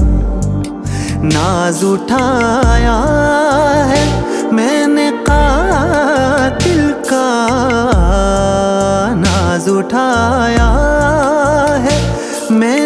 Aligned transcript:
ناز 1.23 1.83
اٹھایا 1.83 2.99
ہے 3.89 4.21
میں 4.51 4.87
نے 4.87 5.11
قاتل 5.23 6.91
کا۔ 7.09 7.31
ناز 9.15 9.69
اٹھایا 9.69 10.71
ہے 11.83 12.13
میں 12.49 12.84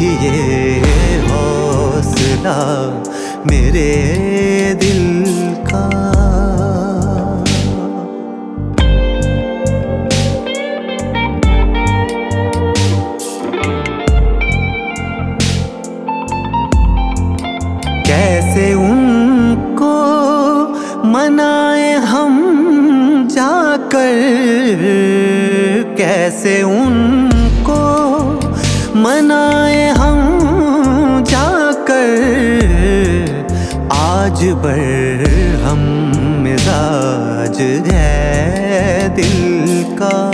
دیکھیے 0.00 0.80
حوصلہ 1.30 2.58
میرے 3.44 4.74
دل 4.82 5.24
کا۔ 5.64 5.88
کیسے 18.06 18.72
ان 18.72 19.74
کو 19.78 19.94
منائے 21.04 21.92
ہم 21.92 22.36
جا 23.30 23.76
کر؟ 23.90 24.84
کیسے 25.96 26.60
ان 26.62 27.28
کو 27.62 27.84
منائے 28.94 29.67
آج 34.58 34.64
بر 34.64 35.24
ہم 35.64 36.10
مزاج 36.16 37.62
ہے 37.92 39.08
دل 39.16 39.82
کا۔ 39.98 40.30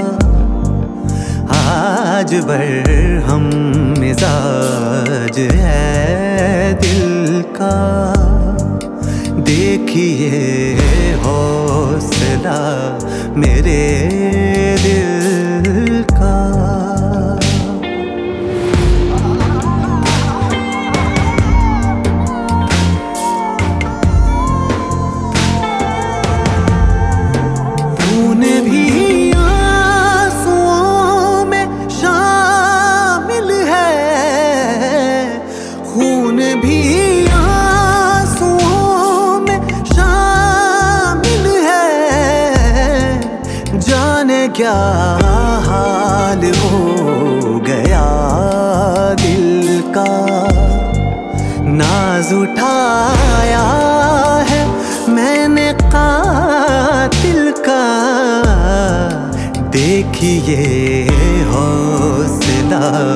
آج 1.49 2.35
بر 2.47 2.89
ہم 3.29 3.51
مزاج 3.99 5.39
ہے 5.39 6.73
دل 6.83 7.43
کا۔ 7.53 8.13
دیکھیے 9.47 10.77
حوصلہ 11.25 12.99
میرے 13.37 14.01
دل 14.85 15.64
کیا 44.55 45.17
حال 45.67 46.45
ہو 46.45 47.61
گیا 47.67 48.05
دل 49.25 49.81
کا؟ 49.95 50.45
ناز 51.61 52.33
اٹھایا 52.33 53.65
ہے 54.51 54.67
میں 55.09 55.49
نے 55.49 55.73
قاتل 55.93 57.51
کا۔ 57.65 57.81
دیکھیے 59.73 61.07
حوصلہ۔ 61.53 63.15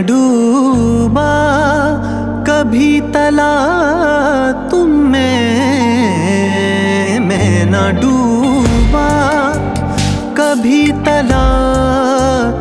نہ 0.00 0.06
ڈوبا 0.06 1.22
کبھی 2.46 3.00
تلا 3.12 3.52
تم 4.70 4.90
میں 5.12 5.38
میں 7.20 7.64
نہ 7.64 7.90
ڈوبا 8.00 9.08
کبھی 10.34 10.84
تلا 11.04 11.42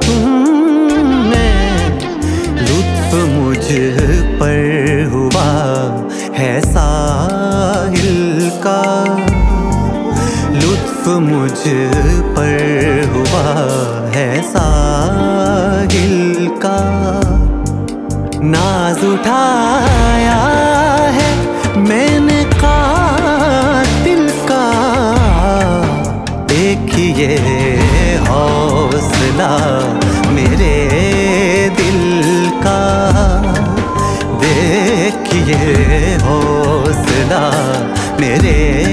تم 0.02 0.28
میں 1.30 1.90
لطف 2.58 3.14
مجھ 3.30 3.74
پر 4.40 5.06
ہوا 5.12 5.48
ہے 6.38 6.60
ساحل 6.64 8.50
کا 8.64 8.84
لطف 10.52 11.08
مجھ 11.08 11.68
پر 12.36 12.60
ہوا 13.14 13.68
ہے 14.16 14.30
ساحل 14.52 16.48
کا 16.62 17.19
ناز 18.42 18.98
اٹھایا 19.04 20.38
ہے 21.16 21.34
میں 21.76 22.20
نے 22.20 22.44
قاتل 22.60 24.28
کا۔ 24.46 24.72
دیکھیے 26.50 27.38
حوصلہ 28.30 29.80
میرے 30.32 31.70
دل 31.78 32.48
کا۔ 32.64 33.42
دیکھیے 34.42 36.18
حوصلہ 36.24 37.52
میرے 38.20 38.86